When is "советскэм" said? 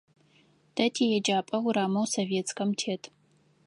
2.13-2.69